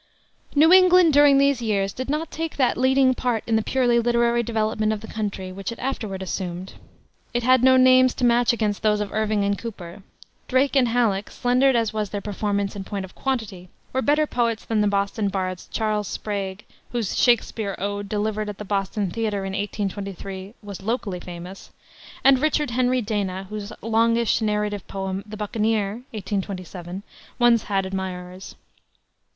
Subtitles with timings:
[0.55, 4.41] New England, during these years, did not take that leading part in the purely literary
[4.41, 6.73] development of the country which it afterward assumed.
[7.35, 10.01] It had no names to match against those of Irving and Cooper.
[10.47, 14.65] Drake and Halleck slender as was their performance in point of quantity were better poets
[14.65, 19.53] than the Boston bards, Charles Sprague, whose Shakespere Ode, delivered at the Boston theater in
[19.53, 21.69] 1823, was locally famous;
[22.23, 27.03] and Richard Henry Dana, whose longish narrative poem, the Buccaneer, 1827,
[27.37, 28.55] once had admirers.